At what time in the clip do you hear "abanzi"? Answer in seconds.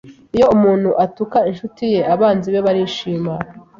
2.13-2.47